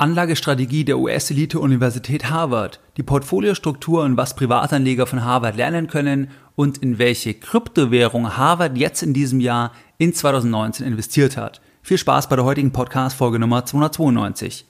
Anlagestrategie 0.00 0.86
der 0.86 0.98
US-Elite-Universität 0.98 2.30
Harvard, 2.30 2.80
die 2.96 3.02
Portfoliostruktur 3.02 4.02
und 4.02 4.16
was 4.16 4.34
Privatanleger 4.34 5.06
von 5.06 5.26
Harvard 5.26 5.56
lernen 5.56 5.88
können 5.88 6.30
und 6.56 6.78
in 6.78 6.98
welche 6.98 7.34
Kryptowährung 7.34 8.34
Harvard 8.38 8.78
jetzt 8.78 9.02
in 9.02 9.12
diesem 9.12 9.40
Jahr 9.40 9.72
in 9.98 10.14
2019 10.14 10.86
investiert 10.86 11.36
hat. 11.36 11.60
Viel 11.82 11.98
Spaß 11.98 12.30
bei 12.30 12.36
der 12.36 12.46
heutigen 12.46 12.72
Podcast-Folge 12.72 13.38
Nummer 13.38 13.66
292. 13.66 14.64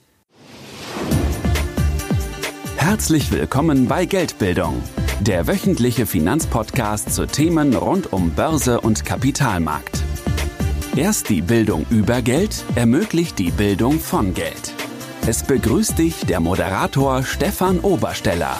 Herzlich 2.75 3.31
willkommen 3.31 3.87
bei 3.87 4.03
Geldbildung, 4.05 4.83
der 5.21 5.47
wöchentliche 5.47 6.07
Finanzpodcast 6.07 7.13
zu 7.13 7.25
Themen 7.25 7.73
rund 7.73 8.11
um 8.11 8.31
Börse 8.31 8.81
und 8.81 9.05
Kapitalmarkt. 9.05 10.03
Erst 10.97 11.29
die 11.29 11.41
Bildung 11.41 11.85
über 11.89 12.21
Geld 12.21 12.65
ermöglicht 12.75 13.39
die 13.39 13.51
Bildung 13.51 14.01
von 14.01 14.33
Geld. 14.33 14.73
Es 15.27 15.43
begrüßt 15.43 15.99
dich 15.99 16.25
der 16.25 16.39
Moderator 16.39 17.21
Stefan 17.21 17.79
Obersteller. 17.81 18.59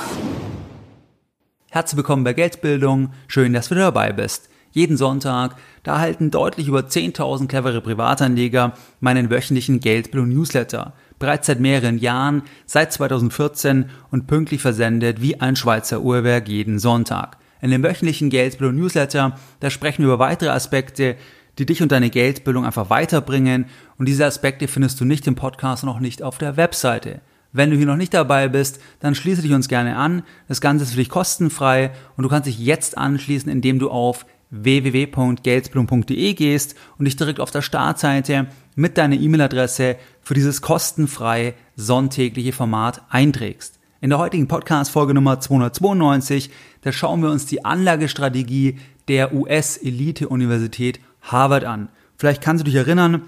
Herzlich 1.71 1.97
willkommen 1.97 2.23
bei 2.23 2.33
Geldbildung. 2.33 3.13
Schön, 3.27 3.53
dass 3.53 3.69
du 3.69 3.75
dabei 3.75 4.13
bist. 4.13 4.47
Jeden 4.71 4.95
Sonntag, 4.95 5.55
da 5.81 5.95
erhalten 5.95 6.29
deutlich 6.29 6.67
über 6.67 6.81
10.000 6.81 7.47
clevere 7.47 7.81
Privatanleger 7.81 8.73
meinen 8.99 9.31
wöchentlichen 9.31 9.79
Geldbildung-Newsletter. 9.79 10.93
Bereits 11.17 11.47
seit 11.47 11.59
mehreren 11.59 11.97
Jahren, 11.97 12.43
seit 12.67 12.93
2014 12.93 13.89
und 14.11 14.27
pünktlich 14.27 14.61
versendet 14.61 15.19
wie 15.19 15.41
ein 15.41 15.55
Schweizer 15.55 16.01
Uhrwerk 16.01 16.47
jeden 16.47 16.77
Sonntag. 16.77 17.37
In 17.61 17.71
dem 17.71 17.81
wöchentlichen 17.81 18.29
Geldbildung-Newsletter, 18.29 19.35
da 19.59 19.69
sprechen 19.71 20.03
wir 20.03 20.13
über 20.13 20.19
weitere 20.19 20.49
Aspekte, 20.49 21.15
die 21.57 21.65
dich 21.65 21.81
und 21.81 21.91
deine 21.91 22.09
Geldbildung 22.09 22.65
einfach 22.65 22.89
weiterbringen. 22.89 23.65
Und 23.97 24.07
diese 24.07 24.25
Aspekte 24.25 24.67
findest 24.67 24.99
du 24.99 25.05
nicht 25.05 25.27
im 25.27 25.35
Podcast 25.35 25.83
und 25.83 25.89
auch 25.89 25.99
nicht 25.99 26.23
auf 26.23 26.37
der 26.37 26.57
Webseite. 26.57 27.21
Wenn 27.53 27.69
du 27.69 27.75
hier 27.75 27.85
noch 27.85 27.97
nicht 27.97 28.13
dabei 28.13 28.47
bist, 28.47 28.79
dann 29.01 29.15
schließe 29.15 29.41
dich 29.41 29.51
uns 29.51 29.67
gerne 29.67 29.97
an. 29.97 30.23
Das 30.47 30.61
Ganze 30.61 30.85
ist 30.85 30.91
für 30.91 30.97
dich 30.97 31.09
kostenfrei 31.09 31.91
und 32.15 32.23
du 32.23 32.29
kannst 32.29 32.47
dich 32.47 32.59
jetzt 32.59 32.97
anschließen, 32.97 33.51
indem 33.51 33.79
du 33.79 33.89
auf 33.89 34.25
www.geldbildung.de 34.51 36.33
gehst 36.33 36.75
und 36.97 37.05
dich 37.05 37.15
direkt 37.15 37.39
auf 37.39 37.51
der 37.51 37.61
Startseite 37.61 38.47
mit 38.75 38.97
deiner 38.97 39.15
E-Mail-Adresse 39.15 39.97
für 40.21 40.33
dieses 40.33 40.61
kostenfreie 40.61 41.53
sonntägliche 41.75 42.53
Format 42.53 43.01
einträgst. 43.09 43.79
In 44.01 44.09
der 44.09 44.19
heutigen 44.19 44.47
Podcast-Folge 44.47 45.13
Nummer 45.13 45.39
292, 45.39 46.49
da 46.81 46.91
schauen 46.91 47.21
wir 47.21 47.29
uns 47.29 47.45
die 47.45 47.63
Anlagestrategie 47.63 48.79
der 49.07 49.33
US-Elite-Universität 49.33 50.99
Harvard 51.21 51.63
an. 51.65 51.89
Vielleicht 52.17 52.41
kannst 52.41 52.61
du 52.61 52.65
dich 52.65 52.75
erinnern, 52.75 53.23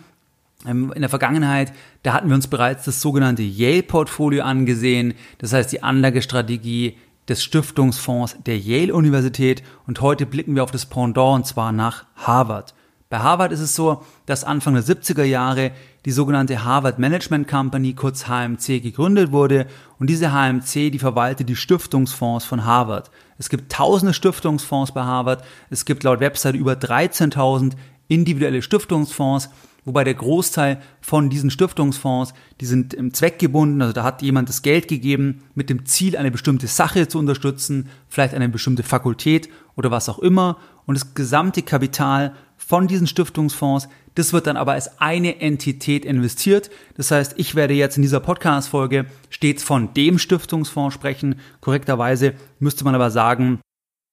ähm, 0.65 0.91
in 0.93 1.01
der 1.01 1.09
Vergangenheit, 1.09 1.73
da 2.03 2.13
hatten 2.13 2.29
wir 2.29 2.35
uns 2.35 2.47
bereits 2.47 2.85
das 2.85 3.01
sogenannte 3.01 3.43
Yale-Portfolio 3.43 4.43
angesehen, 4.43 5.13
das 5.39 5.53
heißt 5.53 5.71
die 5.71 5.83
Anlagestrategie 5.83 6.97
des 7.27 7.43
Stiftungsfonds 7.43 8.37
der 8.45 8.57
Yale-Universität 8.57 9.63
und 9.87 10.01
heute 10.01 10.25
blicken 10.25 10.55
wir 10.55 10.63
auf 10.63 10.71
das 10.71 10.85
Pendant 10.85 11.35
und 11.35 11.47
zwar 11.47 11.71
nach 11.71 12.05
Harvard. 12.15 12.73
Bei 13.13 13.19
Harvard 13.19 13.51
ist 13.51 13.59
es 13.59 13.75
so, 13.75 14.01
dass 14.25 14.43
Anfang 14.43 14.73
der 14.73 14.83
70er 14.83 15.21
Jahre 15.21 15.69
die 16.03 16.11
sogenannte 16.11 16.63
Harvard 16.63 16.97
Management 16.97 17.47
Company, 17.47 17.93
kurz 17.93 18.27
HMC, 18.27 18.79
gegründet 18.81 19.31
wurde. 19.31 19.67
Und 19.99 20.09
diese 20.09 20.31
HMC, 20.31 20.89
die 20.89 20.97
verwaltet 20.97 21.47
die 21.47 21.55
Stiftungsfonds 21.55 22.43
von 22.43 22.65
Harvard. 22.65 23.11
Es 23.37 23.49
gibt 23.49 23.71
tausende 23.71 24.15
Stiftungsfonds 24.15 24.95
bei 24.95 25.03
Harvard, 25.03 25.43
es 25.69 25.85
gibt 25.85 26.01
laut 26.01 26.21
Website 26.21 26.55
über 26.55 26.73
13.000 26.73 27.73
individuelle 28.07 28.63
Stiftungsfonds, 28.63 29.51
wobei 29.85 30.03
der 30.03 30.15
Großteil 30.15 30.81
von 30.99 31.29
diesen 31.29 31.51
Stiftungsfonds, 31.51 32.33
die 32.61 32.65
sind 32.65 32.95
im 32.95 33.13
Zweck 33.13 33.37
gebunden, 33.37 33.83
also 33.83 33.93
da 33.93 34.03
hat 34.03 34.23
jemand 34.23 34.49
das 34.49 34.63
Geld 34.63 34.87
gegeben 34.87 35.43
mit 35.53 35.69
dem 35.69 35.85
Ziel, 35.85 36.17
eine 36.17 36.31
bestimmte 36.31 36.65
Sache 36.65 37.07
zu 37.07 37.19
unterstützen, 37.19 37.89
vielleicht 38.07 38.33
eine 38.33 38.49
bestimmte 38.49 38.81
Fakultät 38.81 39.49
oder 39.75 39.91
was 39.91 40.09
auch 40.09 40.17
immer. 40.17 40.57
Und 40.85 40.95
das 40.95 41.13
gesamte 41.13 41.61
Kapital 41.61 42.33
von 42.57 42.87
diesen 42.87 43.07
Stiftungsfonds. 43.07 43.89
Das 44.15 44.33
wird 44.33 44.47
dann 44.47 44.57
aber 44.57 44.73
als 44.73 44.99
eine 44.99 45.41
Entität 45.41 46.05
investiert. 46.05 46.69
Das 46.95 47.11
heißt, 47.11 47.35
ich 47.37 47.55
werde 47.55 47.73
jetzt 47.73 47.97
in 47.97 48.03
dieser 48.03 48.19
Podcast-Folge 48.19 49.05
stets 49.29 49.63
von 49.63 49.93
dem 49.93 50.19
Stiftungsfonds 50.19 50.93
sprechen. 50.93 51.39
Korrekterweise 51.61 52.33
müsste 52.59 52.83
man 52.83 52.95
aber 52.95 53.09
sagen, 53.11 53.59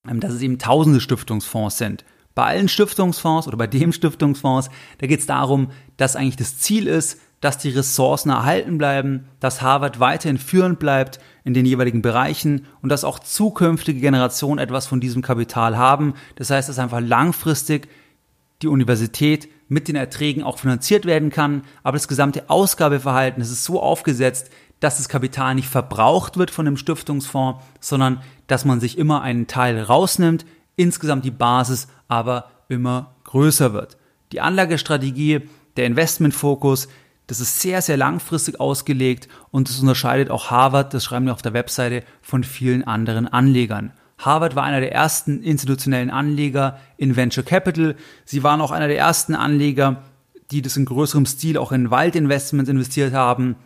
ähm, 0.08 0.20
dass 0.20 0.32
es 0.32 0.42
eben 0.42 0.58
tausende 0.58 1.00
Stiftungsfonds 1.00 1.78
sind. 1.78 2.04
Bei 2.34 2.44
allen 2.44 2.68
Stiftungsfonds 2.68 3.48
oder 3.48 3.56
bei 3.56 3.66
dem 3.66 3.92
Stiftungsfonds, 3.92 4.70
da 4.98 5.06
geht 5.06 5.20
es 5.20 5.26
darum, 5.26 5.70
dass 5.96 6.16
eigentlich 6.16 6.36
das 6.36 6.58
Ziel 6.58 6.86
ist, 6.86 7.20
dass 7.40 7.58
die 7.58 7.70
Ressourcen 7.70 8.30
erhalten 8.30 8.78
bleiben, 8.78 9.26
dass 9.40 9.62
Harvard 9.62 9.98
weiterhin 9.98 10.38
führend 10.38 10.78
bleibt 10.78 11.20
in 11.44 11.54
den 11.54 11.64
jeweiligen 11.66 12.02
Bereichen 12.02 12.66
und 12.82 12.90
dass 12.90 13.04
auch 13.04 13.18
zukünftige 13.18 14.00
Generationen 14.00 14.58
etwas 14.58 14.86
von 14.86 15.00
diesem 15.00 15.22
Kapital 15.22 15.76
haben. 15.76 16.14
Das 16.36 16.50
heißt, 16.50 16.68
dass 16.68 16.78
einfach 16.78 17.00
langfristig 17.00 17.88
die 18.62 18.69
Universität 18.69 19.48
mit 19.69 19.88
den 19.88 19.97
Erträgen 19.97 20.43
auch 20.43 20.59
finanziert 20.59 21.06
werden 21.06 21.31
kann, 21.31 21.62
aber 21.82 21.97
das 21.97 22.09
gesamte 22.09 22.50
Ausgabeverhalten 22.50 23.41
ist 23.41 23.65
so 23.65 23.81
aufgesetzt, 23.81 24.50
dass 24.81 24.97
das 24.97 25.09
Kapital 25.09 25.54
nicht 25.54 25.69
verbraucht 25.69 26.38
wird 26.38 26.50
von 26.50 26.65
dem 26.65 26.76
Stiftungsfonds, 26.76 27.65
sondern 27.81 28.22
dass 28.47 28.65
man 28.65 28.81
sich 28.81 28.99
immer 28.99 29.22
einen 29.22 29.47
Teil 29.47 29.81
rausnimmt, 29.81 30.44
insgesamt 30.76 31.25
die 31.25 31.31
Basis 31.31 31.88
aber 32.09 32.50
immer 32.69 33.15
größer 33.25 33.72
wird. 33.72 33.97
Die 34.32 34.41
Anlagestrategie, 34.41 35.43
der 35.76 35.87
Investmentfokus, 35.87 36.88
das 37.26 37.41
ist 37.41 37.60
sehr, 37.60 37.81
sehr 37.82 37.97
langfristig 37.97 38.59
ausgelegt 38.59 39.28
und 39.50 39.69
das 39.69 39.78
unterscheidet 39.78 40.31
auch 40.31 40.50
Harvard, 40.50 40.94
das 40.94 41.04
schreiben 41.04 41.26
wir 41.26 41.32
auf 41.32 41.43
der 41.43 41.53
Webseite, 41.53 42.03
von 42.22 42.43
vielen 42.43 42.82
anderen 42.82 43.28
Anlegern. 43.28 43.93
Harvard 44.20 44.54
war 44.54 44.64
einer 44.64 44.81
der 44.81 44.92
ersten 44.92 45.42
institutionellen 45.42 46.10
Anleger 46.10 46.78
in 46.97 47.16
Venture 47.16 47.44
Capital. 47.44 47.97
Sie 48.25 48.42
waren 48.42 48.60
auch 48.60 48.70
einer 48.70 48.88
der 48.88 48.98
ersten 48.98 49.34
Anleger, 49.34 50.03
die 50.50 50.62
das 50.62 50.76
in 50.76 50.84
größerem 50.84 51.26
Stil 51.26 51.56
auch 51.56 51.72
in 51.72 51.91
Waldinvestments 51.91 52.70
investiert 52.70 53.14
haben. 53.14 53.56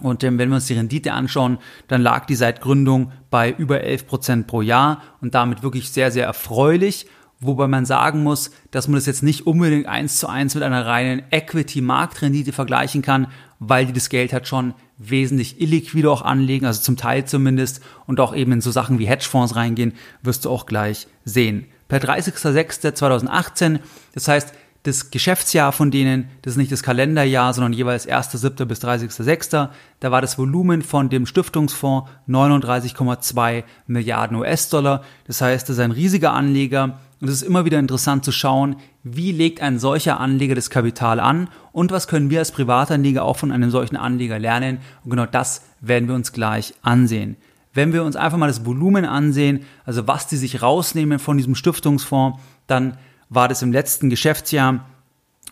Und 0.00 0.24
ähm, 0.24 0.38
wenn 0.38 0.48
wir 0.48 0.56
uns 0.56 0.66
die 0.66 0.74
Rendite 0.74 1.12
anschauen, 1.12 1.58
dann 1.88 2.00
lag 2.00 2.24
die 2.24 2.34
seit 2.34 2.60
Gründung 2.60 3.12
bei 3.28 3.50
über 3.52 3.82
11 3.82 4.06
Prozent 4.06 4.46
pro 4.46 4.62
Jahr 4.62 5.02
und 5.20 5.34
damit 5.34 5.62
wirklich 5.62 5.90
sehr, 5.90 6.10
sehr 6.10 6.24
erfreulich. 6.24 7.06
Wobei 7.40 7.68
man 7.68 7.86
sagen 7.86 8.22
muss, 8.22 8.50
dass 8.70 8.86
man 8.86 8.96
das 8.96 9.06
jetzt 9.06 9.22
nicht 9.22 9.46
unbedingt 9.46 9.86
eins 9.86 10.18
zu 10.18 10.28
eins 10.28 10.54
mit 10.54 10.62
einer 10.62 10.84
reinen 10.84 11.22
Equity-Marktrendite 11.30 12.52
vergleichen 12.52 13.00
kann, 13.00 13.28
weil 13.58 13.86
die 13.86 13.94
das 13.94 14.10
Geld 14.10 14.34
hat 14.34 14.46
schon 14.46 14.74
wesentlich 14.98 15.58
illiquide 15.58 16.10
auch 16.10 16.20
anlegen, 16.20 16.66
also 16.66 16.82
zum 16.82 16.98
Teil 16.98 17.24
zumindest, 17.24 17.80
und 18.06 18.20
auch 18.20 18.34
eben 18.34 18.52
in 18.52 18.60
so 18.60 18.70
Sachen 18.70 18.98
wie 18.98 19.06
Hedgefonds 19.06 19.56
reingehen, 19.56 19.94
wirst 20.22 20.44
du 20.44 20.50
auch 20.50 20.66
gleich 20.66 21.06
sehen. 21.24 21.64
Per 21.88 22.00
30.06.2018, 22.00 23.80
das 24.12 24.28
heißt, 24.28 24.52
das 24.82 25.10
Geschäftsjahr 25.10 25.72
von 25.72 25.90
denen, 25.90 26.28
das 26.42 26.54
ist 26.54 26.56
nicht 26.56 26.72
das 26.72 26.82
Kalenderjahr, 26.82 27.52
sondern 27.52 27.72
jeweils 27.72 28.08
1.7. 28.08 28.64
bis 28.64 28.82
30.6., 28.82 29.68
da 30.00 30.10
war 30.10 30.22
das 30.22 30.38
Volumen 30.38 30.82
von 30.82 31.10
dem 31.10 31.26
Stiftungsfonds 31.26 32.08
39,2 32.28 33.64
Milliarden 33.86 34.36
US-Dollar. 34.36 35.02
Das 35.26 35.42
heißt, 35.42 35.68
das 35.68 35.76
ist 35.76 35.82
ein 35.82 35.90
riesiger 35.90 36.32
Anleger, 36.32 36.98
und 37.20 37.28
es 37.28 37.34
ist 37.34 37.42
immer 37.42 37.66
wieder 37.66 37.78
interessant 37.78 38.24
zu 38.24 38.32
schauen, 38.32 38.76
wie 39.02 39.30
legt 39.32 39.60
ein 39.60 39.78
solcher 39.78 40.18
Anleger 40.20 40.54
das 40.54 40.70
Kapital 40.70 41.20
an 41.20 41.48
und 41.72 41.92
was 41.92 42.08
können 42.08 42.30
wir 42.30 42.38
als 42.38 42.50
Privatanleger 42.50 43.24
auch 43.24 43.36
von 43.36 43.52
einem 43.52 43.70
solchen 43.70 43.96
Anleger 43.96 44.38
lernen. 44.38 44.78
Und 45.04 45.10
genau 45.10 45.26
das 45.26 45.62
werden 45.80 46.08
wir 46.08 46.14
uns 46.14 46.32
gleich 46.32 46.74
ansehen. 46.80 47.36
Wenn 47.74 47.92
wir 47.92 48.04
uns 48.04 48.16
einfach 48.16 48.38
mal 48.38 48.46
das 48.46 48.64
Volumen 48.64 49.04
ansehen, 49.04 49.64
also 49.84 50.06
was 50.06 50.28
die 50.28 50.36
sich 50.36 50.62
rausnehmen 50.62 51.18
von 51.18 51.36
diesem 51.36 51.54
Stiftungsfonds, 51.54 52.40
dann 52.66 52.96
war 53.28 53.48
das 53.48 53.62
im 53.62 53.70
letzten 53.70 54.08
Geschäftsjahr, 54.08 54.86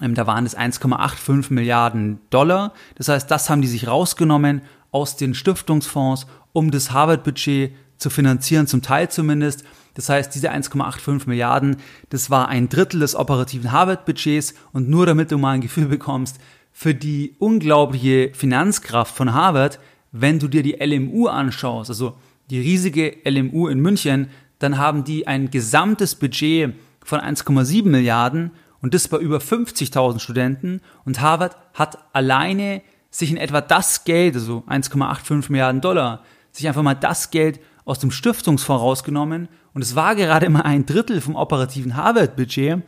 ähm, 0.01 0.15
da 0.15 0.27
waren 0.27 0.47
es 0.47 0.57
1,85 0.57 1.53
Milliarden 1.53 2.19
Dollar. 2.31 2.73
Das 2.95 3.09
heißt, 3.09 3.31
das 3.31 3.51
haben 3.51 3.63
die 3.63 3.69
sich 3.69 3.87
rausgenommen 3.87 4.63
aus 4.91 5.17
den 5.17 5.35
Stiftungsfonds, 5.35 6.27
um 6.53 6.71
das 6.71 6.93
Harvard-Budget 6.93 7.73
zu 7.99 8.11
finanzieren, 8.11 8.67
zum 8.67 8.81
Teil 8.81 9.11
zumindest. 9.11 9.65
Das 9.95 10.09
heißt, 10.09 10.35
diese 10.35 10.53
1,85 10.53 11.29
Milliarden, 11.29 11.77
das 12.11 12.31
war 12.31 12.49
ein 12.49 12.69
Drittel 12.69 13.01
des 13.01 13.15
operativen 13.15 13.73
Harvard-Budgets 13.73 14.55
und 14.73 14.89
nur 14.89 15.07
damit 15.07 15.31
du 15.31 15.39
mal 15.39 15.53
ein 15.53 15.61
Gefühl 15.61 15.87
bekommst 15.87 16.39
für 16.73 16.95
die 16.95 17.35
unglaubliche 17.39 18.31
Finanzkraft 18.35 19.17
von 19.17 19.35
Harvard, 19.35 19.81
wenn 20.13 20.39
du 20.39 20.49
dir 20.49 20.63
die 20.63 20.77
LMU 20.81 21.27
anschaust, 21.27 21.91
also 21.91 22.17
die 22.51 22.61
riesige 22.61 23.17
LMU 23.25 23.69
in 23.69 23.81
München, 23.81 24.29
dann 24.59 24.79
haben 24.79 25.05
die 25.05 25.27
ein 25.27 25.51
gesamtes 25.51 26.15
Budget 26.15 26.75
von 27.05 27.21
1,7 27.21 27.87
Milliarden 27.87 28.53
und 28.81 28.95
das 28.95 29.09
bei 29.09 29.19
über 29.19 29.39
50.000 29.39 30.21
Studenten 30.21 30.81
und 31.05 31.21
Harvard 31.21 31.57
hat 31.75 31.99
alleine 32.13 32.83
sich 33.11 33.31
in 33.31 33.37
etwa 33.37 33.61
das 33.61 34.05
Geld, 34.05 34.35
also 34.35 34.63
1,85 34.69 35.51
Milliarden 35.51 35.81
Dollar, 35.81 36.23
sich 36.53 36.69
einfach 36.69 36.83
mal 36.83 36.95
das 36.95 37.31
Geld 37.31 37.61
aus 37.89 37.99
dem 37.99 38.11
Stiftungsfonds 38.11 38.83
rausgenommen 38.83 39.49
und 39.73 39.83
es 39.83 39.95
war 39.95 40.15
gerade 40.15 40.49
mal 40.51 40.63
ein 40.63 40.87
Drittel 40.87 41.21
vom 41.21 41.37
operativen 41.37 41.97
Harvard-Budget. 41.97 42.83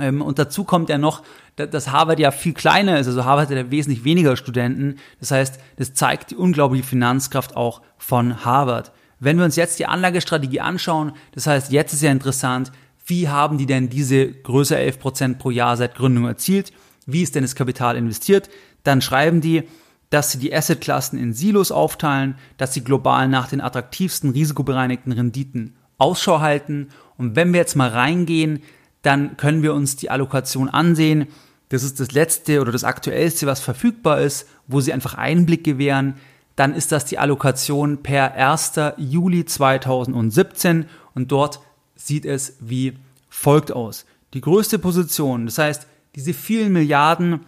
Ähm, 0.00 0.22
und 0.22 0.38
dazu 0.38 0.64
kommt 0.64 0.88
ja 0.88 0.96
noch, 0.96 1.22
dass 1.56 1.92
Harvard 1.92 2.18
ja 2.18 2.30
viel 2.30 2.54
kleiner 2.54 2.98
ist. 2.98 3.06
Also 3.06 3.26
Harvard 3.26 3.50
hat 3.50 3.56
ja 3.56 3.70
wesentlich 3.70 4.04
weniger 4.04 4.36
Studenten. 4.36 4.96
Das 5.20 5.32
heißt, 5.32 5.60
das 5.76 5.92
zeigt 5.92 6.30
die 6.30 6.36
unglaubliche 6.36 6.84
Finanzkraft 6.84 7.56
auch 7.56 7.82
von 7.98 8.44
Harvard. 8.44 8.92
Wenn 9.20 9.36
wir 9.36 9.44
uns 9.44 9.56
jetzt 9.56 9.78
die 9.78 9.86
Anlagestrategie 9.86 10.60
anschauen, 10.60 11.12
das 11.32 11.46
heißt, 11.46 11.70
jetzt 11.70 11.92
ist 11.92 12.02
ja 12.02 12.10
interessant, 12.10 12.72
wie 13.04 13.28
haben 13.28 13.58
die 13.58 13.66
denn 13.66 13.90
diese 13.90 14.32
größer 14.32 14.78
11% 14.78 15.36
pro 15.36 15.50
Jahr 15.50 15.76
seit 15.76 15.94
Gründung 15.94 16.26
erzielt? 16.26 16.72
Wie 17.04 17.22
ist 17.22 17.34
denn 17.34 17.42
das 17.42 17.54
Kapital 17.54 17.96
investiert? 17.96 18.48
Dann 18.82 19.02
schreiben 19.02 19.42
die, 19.42 19.64
dass 20.12 20.30
sie 20.30 20.38
die 20.38 20.54
Assetklassen 20.54 21.18
in 21.18 21.32
Silos 21.32 21.72
aufteilen, 21.72 22.34
dass 22.58 22.74
sie 22.74 22.84
global 22.84 23.28
nach 23.28 23.48
den 23.48 23.62
attraktivsten 23.62 24.28
risikobereinigten 24.28 25.10
Renditen 25.10 25.74
Ausschau 25.96 26.40
halten. 26.40 26.88
Und 27.16 27.34
wenn 27.34 27.54
wir 27.54 27.60
jetzt 27.60 27.76
mal 27.76 27.88
reingehen, 27.88 28.62
dann 29.00 29.38
können 29.38 29.62
wir 29.62 29.72
uns 29.72 29.96
die 29.96 30.10
Allokation 30.10 30.68
ansehen. 30.68 31.28
Das 31.70 31.82
ist 31.82 31.98
das 31.98 32.12
letzte 32.12 32.60
oder 32.60 32.72
das 32.72 32.84
aktuellste, 32.84 33.46
was 33.46 33.60
verfügbar 33.60 34.20
ist, 34.20 34.46
wo 34.66 34.82
sie 34.82 34.92
einfach 34.92 35.14
Einblick 35.14 35.64
gewähren. 35.64 36.16
Dann 36.56 36.74
ist 36.74 36.92
das 36.92 37.06
die 37.06 37.18
Allokation 37.18 38.02
per 38.02 38.34
1. 38.34 38.72
Juli 38.98 39.46
2017 39.46 40.90
und 41.14 41.32
dort 41.32 41.60
sieht 41.94 42.26
es 42.26 42.58
wie 42.60 42.98
folgt 43.30 43.72
aus. 43.72 44.04
Die 44.34 44.42
größte 44.42 44.78
Position, 44.78 45.46
das 45.46 45.56
heißt, 45.56 45.86
diese 46.16 46.34
vielen 46.34 46.74
Milliarden, 46.74 47.40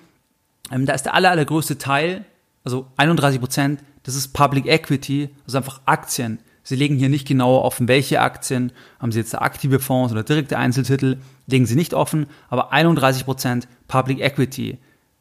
ähm, 0.73 0.87
da 0.87 0.95
ist 0.95 1.03
der 1.03 1.13
aller, 1.13 1.31
allergrößte 1.31 1.77
Teil, 1.77 2.25
also 2.65 2.91
31 2.97 3.41
Prozent, 3.41 3.85
das 4.03 4.15
ist 4.15 4.29
Public 4.33 4.67
Equity, 4.67 5.29
also 5.47 5.59
einfach 5.59 5.83
Aktien. 5.85 6.39
Sie 6.63 6.77
legen 6.77 6.97
hier 6.97 7.11
nicht 7.11 7.29
genau 7.29 7.59
offen, 7.59 7.89
welche 7.89 8.21
Aktien, 8.21 8.73
haben 8.99 9.13
Sie 9.13 9.19
jetzt 9.19 9.35
aktive 9.39 9.81
Fonds 9.81 10.13
oder 10.13 10.23
direkte 10.23 10.57
Einzeltitel, 10.59 11.19
legen 11.47 11.67
Sie 11.67 11.75
nicht 11.77 11.93
offen, 11.93 12.27
aber 12.49 12.73
31 12.73 13.27
Prozent 13.27 13.69
Public 13.87 14.21
Equity, 14.21 14.79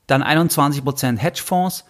dann 0.08 0.24
21 0.24 0.84
Prozent 0.84 1.22
Hedgefonds, 1.22 1.84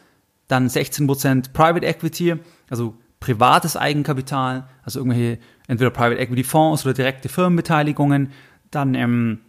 dann 0.47 0.67
16% 0.67 1.53
Private 1.53 1.85
Equity, 1.85 2.35
also 2.69 2.95
privates 3.19 3.77
Eigenkapital, 3.77 4.67
also 4.83 4.99
irgendwelche 4.99 5.39
entweder 5.67 5.91
Private 5.91 6.19
Equity 6.19 6.44
Fonds 6.44 6.83
oder 6.83 6.94
direkte 6.94 7.29
Firmenbeteiligungen, 7.29 8.31
dann 8.71 8.95
ähm, 8.95 9.39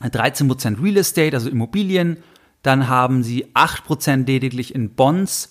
13% 0.00 0.82
Real 0.82 0.96
Estate, 0.96 1.36
also 1.36 1.50
Immobilien, 1.50 2.16
dann 2.62 2.88
haben 2.88 3.22
sie 3.22 3.46
8% 3.54 4.26
lediglich 4.26 4.74
in 4.74 4.90
Bonds 4.90 5.50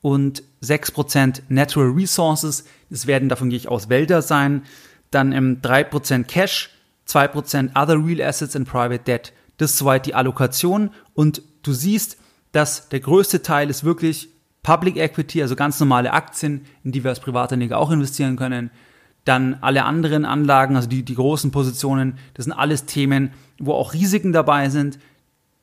und 0.00 0.42
6% 0.62 1.42
Natural 1.48 1.90
Resources, 1.90 2.64
das 2.90 3.06
werden 3.06 3.28
davon 3.28 3.50
gehe 3.50 3.56
ich 3.56 3.68
aus 3.68 3.88
Wälder 3.88 4.22
sein, 4.22 4.62
dann 5.10 5.32
ähm, 5.32 5.60
3% 5.62 6.24
Cash, 6.24 6.70
2% 7.08 7.70
Other 7.74 8.04
Real 8.04 8.20
Assets 8.26 8.56
and 8.56 8.68
Private 8.68 9.04
Debt. 9.04 9.32
Das 9.58 9.72
ist 9.72 9.78
soweit 9.78 10.06
die 10.06 10.14
Allokation 10.14 10.90
und 11.14 11.42
du 11.62 11.72
siehst, 11.72 12.18
dass 12.52 12.88
der 12.88 13.00
größte 13.00 13.42
Teil 13.42 13.70
ist 13.70 13.84
wirklich 13.84 14.28
Public 14.62 14.96
Equity, 14.96 15.42
also 15.42 15.56
ganz 15.56 15.80
normale 15.80 16.12
Aktien, 16.12 16.66
in 16.84 16.92
die 16.92 17.02
wir 17.02 17.10
als 17.10 17.20
Privatanleger 17.20 17.78
auch 17.78 17.90
investieren 17.90 18.36
können. 18.36 18.70
Dann 19.24 19.58
alle 19.60 19.84
anderen 19.84 20.24
Anlagen, 20.24 20.76
also 20.76 20.88
die, 20.88 21.04
die 21.04 21.14
großen 21.14 21.50
Positionen, 21.50 22.18
das 22.34 22.44
sind 22.44 22.52
alles 22.52 22.86
Themen, 22.86 23.32
wo 23.58 23.72
auch 23.72 23.92
Risiken 23.92 24.32
dabei 24.32 24.68
sind, 24.68 24.98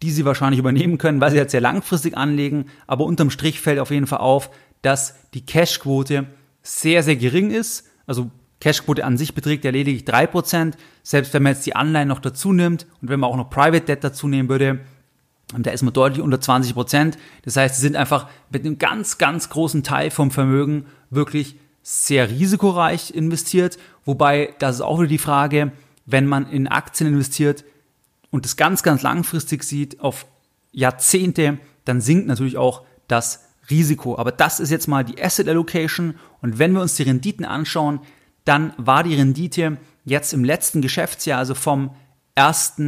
die 0.01 0.11
sie 0.11 0.25
wahrscheinlich 0.25 0.59
übernehmen 0.59 0.97
können, 0.97 1.19
weil 1.19 1.31
sie 1.31 1.37
jetzt 1.37 1.51
sehr 1.51 1.61
langfristig 1.61 2.15
anlegen. 2.15 2.67
Aber 2.87 3.05
unterm 3.05 3.29
Strich 3.29 3.59
fällt 3.59 3.79
auf 3.79 3.91
jeden 3.91 4.07
Fall 4.07 4.19
auf, 4.19 4.49
dass 4.81 5.15
die 5.33 5.45
Cashquote 5.45 6.25
sehr, 6.61 7.03
sehr 7.03 7.15
gering 7.15 7.51
ist. 7.51 7.87
Also 8.07 8.31
Cashquote 8.61 9.03
an 9.05 9.17
sich 9.17 9.33
beträgt 9.33 9.65
ja 9.65 9.71
lediglich 9.71 10.05
drei 10.05 10.25
Prozent. 10.27 10.77
Selbst 11.03 11.33
wenn 11.33 11.43
man 11.43 11.53
jetzt 11.53 11.65
die 11.65 11.75
Anleihen 11.75 12.07
noch 12.07 12.19
dazu 12.19 12.53
nimmt 12.53 12.85
und 13.01 13.09
wenn 13.09 13.19
man 13.19 13.29
auch 13.29 13.37
noch 13.37 13.49
Private 13.49 13.85
Debt 13.85 14.03
dazu 14.03 14.27
nehmen 14.27 14.49
würde, 14.49 14.79
da 15.57 15.71
ist 15.71 15.81
man 15.81 15.93
deutlich 15.93 16.21
unter 16.21 16.39
20 16.39 16.73
Prozent. 16.73 17.17
Das 17.43 17.57
heißt, 17.57 17.75
sie 17.75 17.81
sind 17.81 17.95
einfach 17.95 18.27
mit 18.51 18.65
einem 18.65 18.77
ganz, 18.77 19.17
ganz 19.17 19.49
großen 19.49 19.83
Teil 19.83 20.11
vom 20.11 20.31
Vermögen 20.31 20.85
wirklich 21.09 21.55
sehr 21.81 22.29
risikoreich 22.29 23.11
investiert. 23.11 23.79
Wobei, 24.05 24.53
das 24.59 24.75
ist 24.75 24.81
auch 24.81 24.99
wieder 24.99 25.07
die 25.07 25.17
Frage, 25.17 25.71
wenn 26.05 26.27
man 26.27 26.49
in 26.49 26.67
Aktien 26.67 27.09
investiert 27.09 27.63
und 28.31 28.45
das 28.45 28.57
ganz, 28.57 28.83
ganz 28.83 29.01
langfristig 29.01 29.63
sieht, 29.63 29.99
auf 29.99 30.25
Jahrzehnte, 30.71 31.57
dann 31.85 32.01
sinkt 32.01 32.27
natürlich 32.27 32.57
auch 32.57 32.83
das 33.07 33.45
Risiko. 33.69 34.17
Aber 34.17 34.31
das 34.31 34.59
ist 34.59 34.71
jetzt 34.71 34.87
mal 34.87 35.03
die 35.03 35.21
Asset 35.21 35.47
Allocation. 35.47 36.15
Und 36.41 36.57
wenn 36.59 36.73
wir 36.73 36.81
uns 36.81 36.95
die 36.95 37.03
Renditen 37.03 37.45
anschauen, 37.45 37.99
dann 38.45 38.73
war 38.77 39.03
die 39.03 39.15
Rendite 39.15 39.77
jetzt 40.05 40.33
im 40.33 40.43
letzten 40.43 40.81
Geschäftsjahr, 40.81 41.39
also 41.39 41.55
vom 41.55 41.91
1. 42.35 42.81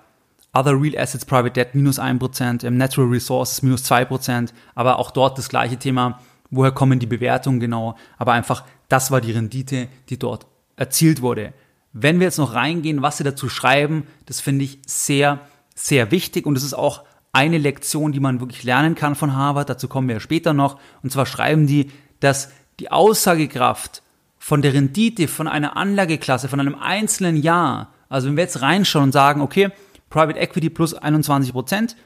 Other 0.53 0.81
Real 0.81 0.99
Assets 0.99 1.25
Private 1.25 1.53
Debt 1.53 1.75
minus 1.75 1.99
1%, 1.99 2.69
Natural 2.71 3.09
Resources 3.09 3.63
minus 3.63 3.85
2%, 3.91 4.51
aber 4.75 4.99
auch 4.99 5.13
dort 5.13 5.39
das 5.39 5.49
gleiche 5.49 5.79
Thema, 5.79 6.21
woher 6.51 6.73
kommen 6.73 6.99
die 6.99 7.07
Bewertungen 7.07 7.61
genau, 7.61 7.97
aber 8.19 8.33
einfach, 8.33 8.65
das 8.89 9.11
war 9.11 9.21
die 9.21 9.33
Rendite, 9.33 9.89
die 10.09 10.19
dort 10.19 10.47
erzielt 10.77 11.23
wurde. 11.23 11.53
Wenn 11.93 12.21
wir 12.21 12.27
jetzt 12.27 12.39
noch 12.39 12.55
reingehen, 12.55 13.03
was 13.03 13.19
sie 13.19 13.25
dazu 13.25 13.49
schreiben, 13.49 14.07
das 14.27 14.41
finde 14.41 14.65
ich 14.65 14.79
sehr, 14.87 15.41
sehr 15.75 16.11
wichtig 16.11 16.47
und 16.47 16.57
es 16.57 16.65
ist 16.65 16.75
auch 16.75 17.05
eine 17.33 17.59
Lektion, 17.59 18.13
die 18.13 18.21
man 18.21 18.41
wirklich 18.41 18.65
lernen 18.65 18.95
kann 18.95 19.15
von 19.15 19.37
Harvard, 19.37 19.69
dazu 19.69 19.89
kommen 19.89 20.09
wir 20.09 20.17
ja 20.17 20.21
später 20.21 20.53
noch, 20.53 20.79
und 21.03 21.13
zwar 21.13 21.27
schreiben 21.27 21.67
die, 21.67 21.91
dass 22.21 22.51
die 22.81 22.91
Aussagekraft 22.91 24.03
von 24.39 24.63
der 24.63 24.73
Rendite 24.73 25.29
von 25.29 25.47
einer 25.47 25.77
Anlageklasse, 25.77 26.49
von 26.49 26.61
einem 26.61 26.75
einzelnen 26.75 27.37
Jahr, 27.37 27.93
also 28.09 28.29
wenn 28.29 28.37
wir 28.37 28.45
jetzt 28.45 28.63
reinschauen 28.63 29.05
und 29.05 29.13
sagen, 29.13 29.41
okay, 29.43 29.71
Private 30.09 30.39
Equity 30.39 30.71
plus 30.71 30.95
21 30.95 31.53
Prozent, 31.53 31.97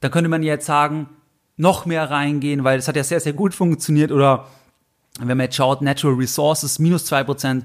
dann 0.00 0.10
könnte 0.10 0.30
man 0.30 0.42
jetzt 0.42 0.66
sagen, 0.66 1.08
noch 1.56 1.86
mehr 1.86 2.10
reingehen, 2.10 2.64
weil 2.64 2.78
das 2.78 2.88
hat 2.88 2.96
ja 2.96 3.04
sehr, 3.04 3.20
sehr 3.20 3.32
gut 3.32 3.54
funktioniert 3.54 4.10
oder 4.10 4.46
wenn 5.20 5.36
man 5.36 5.44
jetzt 5.44 5.56
schaut, 5.56 5.82
Natural 5.82 6.16
Resources 6.16 6.78
minus 6.78 7.04
zwei 7.04 7.22
Prozent, 7.22 7.64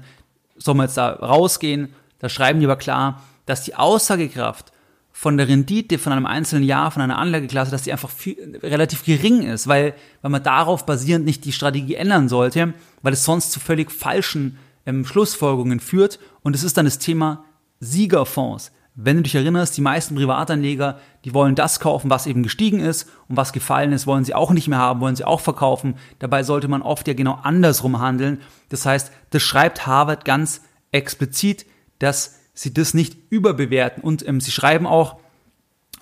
soll 0.56 0.74
man 0.74 0.86
jetzt 0.86 0.96
da 0.96 1.10
rausgehen, 1.10 1.92
da 2.20 2.28
schreiben 2.28 2.60
die 2.60 2.66
aber 2.66 2.76
klar, 2.76 3.22
dass 3.46 3.64
die 3.64 3.74
Aussagekraft 3.74 4.72
von 5.12 5.36
der 5.36 5.48
Rendite 5.48 5.98
von 5.98 6.12
einem 6.12 6.26
einzelnen 6.26 6.64
Jahr, 6.64 6.90
von 6.90 7.02
einer 7.02 7.18
Anlageklasse, 7.18 7.70
dass 7.70 7.82
die 7.82 7.92
einfach 7.92 8.10
viel, 8.10 8.58
relativ 8.62 9.04
gering 9.04 9.42
ist, 9.42 9.66
weil, 9.66 9.94
weil 10.22 10.30
man 10.30 10.42
darauf 10.42 10.86
basierend 10.86 11.26
nicht 11.26 11.44
die 11.44 11.52
Strategie 11.52 11.96
ändern 11.96 12.28
sollte, 12.28 12.74
weil 13.02 13.12
es 13.12 13.24
sonst 13.24 13.52
zu 13.52 13.60
völlig 13.60 13.90
falschen 13.90 14.58
ähm, 14.86 15.04
Schlussfolgerungen 15.04 15.80
führt. 15.80 16.20
Und 16.42 16.54
es 16.54 16.62
ist 16.62 16.76
dann 16.76 16.86
das 16.86 16.98
Thema 16.98 17.44
Siegerfonds. 17.80 18.72
Wenn 19.02 19.16
du 19.16 19.22
dich 19.22 19.34
erinnerst, 19.34 19.76
die 19.78 19.80
meisten 19.80 20.14
Privatanleger, 20.14 20.98
die 21.24 21.32
wollen 21.32 21.54
das 21.54 21.80
kaufen, 21.80 22.10
was 22.10 22.26
eben 22.26 22.42
gestiegen 22.42 22.80
ist 22.80 23.08
und 23.28 23.36
was 23.36 23.54
gefallen 23.54 23.92
ist, 23.92 24.06
wollen 24.06 24.24
sie 24.24 24.34
auch 24.34 24.50
nicht 24.50 24.68
mehr 24.68 24.78
haben, 24.78 25.00
wollen 25.00 25.16
sie 25.16 25.24
auch 25.24 25.40
verkaufen. 25.40 25.94
Dabei 26.18 26.42
sollte 26.42 26.68
man 26.68 26.82
oft 26.82 27.08
ja 27.08 27.14
genau 27.14 27.38
andersrum 27.42 27.98
handeln. 27.98 28.42
Das 28.68 28.84
heißt, 28.84 29.10
das 29.30 29.42
schreibt 29.42 29.86
Harvard 29.86 30.26
ganz 30.26 30.60
explizit, 30.92 31.64
dass 31.98 32.40
sie 32.52 32.74
das 32.74 32.92
nicht 32.92 33.16
überbewerten. 33.30 34.02
Und 34.02 34.26
ähm, 34.28 34.38
sie 34.40 34.50
schreiben 34.50 34.86
auch, 34.86 35.16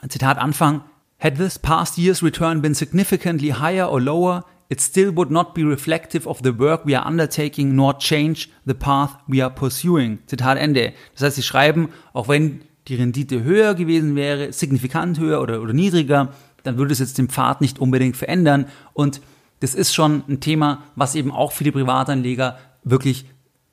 Zitat 0.08 0.38
Anfang, 0.38 0.82
Had 1.20 1.36
this 1.36 1.58
past 1.58 1.98
year's 1.98 2.22
return 2.22 2.62
been 2.62 2.74
significantly 2.74 3.50
higher 3.50 3.90
or 3.90 4.00
lower, 4.00 4.44
it 4.68 4.80
still 4.80 5.14
would 5.16 5.30
not 5.30 5.54
be 5.54 5.62
reflective 5.62 6.28
of 6.28 6.40
the 6.42 6.58
work 6.58 6.84
we 6.84 6.98
are 6.98 7.06
undertaking 7.06 7.74
nor 7.74 7.98
change 7.98 8.48
the 8.66 8.74
path 8.74 9.10
we 9.28 9.42
are 9.42 9.52
pursuing. 9.52 10.18
Zitat 10.26 10.58
Ende. 10.58 10.94
Das 11.14 11.22
heißt, 11.22 11.36
sie 11.36 11.42
schreiben, 11.42 11.90
auch 12.12 12.28
wenn 12.28 12.62
die 12.88 12.96
Rendite 12.96 13.42
höher 13.42 13.74
gewesen 13.74 14.16
wäre, 14.16 14.52
signifikant 14.52 15.18
höher 15.18 15.40
oder, 15.40 15.60
oder 15.60 15.72
niedriger, 15.72 16.32
dann 16.62 16.78
würde 16.78 16.92
es 16.92 16.98
jetzt 16.98 17.18
den 17.18 17.28
Pfad 17.28 17.60
nicht 17.60 17.78
unbedingt 17.78 18.16
verändern. 18.16 18.66
Und 18.92 19.20
das 19.60 19.74
ist 19.74 19.94
schon 19.94 20.22
ein 20.28 20.40
Thema, 20.40 20.82
was 20.96 21.14
eben 21.14 21.30
auch 21.30 21.52
viele 21.52 21.72
Privatanleger 21.72 22.58
wirklich 22.84 23.26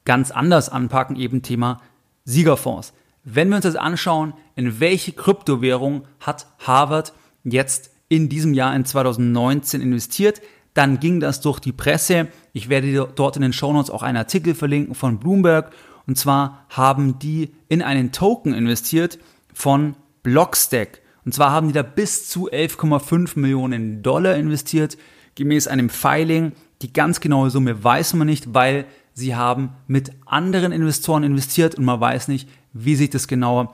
ganz 0.03 0.31
anders 0.31 0.69
anpacken, 0.69 1.15
eben 1.15 1.41
Thema 1.41 1.81
Siegerfonds. 2.25 2.93
Wenn 3.23 3.49
wir 3.49 3.55
uns 3.55 3.63
das 3.63 3.75
anschauen, 3.75 4.33
in 4.55 4.79
welche 4.79 5.11
Kryptowährung 5.11 6.03
hat 6.19 6.47
Harvard 6.59 7.13
jetzt 7.43 7.91
in 8.07 8.29
diesem 8.29 8.53
Jahr 8.53 8.75
in 8.75 8.85
2019 8.85 9.81
investiert, 9.81 10.41
dann 10.75 10.99
ging 10.99 11.19
das 11.19 11.41
durch 11.41 11.59
die 11.59 11.71
Presse. 11.71 12.27
Ich 12.53 12.69
werde 12.69 13.09
dort 13.15 13.35
in 13.35 13.41
den 13.41 13.53
Shownotes 13.53 13.89
auch 13.89 14.03
einen 14.03 14.17
Artikel 14.17 14.53
verlinken 14.53 14.93
von 14.93 15.19
Bloomberg. 15.19 15.71
Und 16.07 16.17
zwar 16.17 16.65
haben 16.69 17.19
die 17.19 17.53
in 17.67 17.81
einen 17.81 18.11
Token 18.11 18.53
investiert 18.53 19.19
von 19.53 19.95
Blockstack. 20.23 21.01
Und 21.23 21.33
zwar 21.33 21.51
haben 21.51 21.67
die 21.67 21.73
da 21.73 21.81
bis 21.81 22.29
zu 22.29 22.51
11,5 22.51 23.39
Millionen 23.39 24.03
Dollar 24.03 24.35
investiert, 24.35 24.97
gemäß 25.33 25.67
einem 25.67 25.89
Filing. 25.89 26.53
Die 26.81 26.93
ganz 26.93 27.19
genaue 27.19 27.49
Summe 27.49 27.83
weiß 27.83 28.13
man 28.13 28.27
nicht, 28.27 28.53
weil 28.53 28.85
sie 29.13 29.35
haben 29.35 29.71
mit 29.87 30.11
anderen 30.25 30.71
Investoren 30.71 31.23
investiert 31.23 31.75
und 31.75 31.85
man 31.85 31.99
weiß 31.99 32.27
nicht, 32.27 32.47
wie 32.73 32.95
sich 32.95 33.09
das 33.09 33.27
genauer 33.27 33.73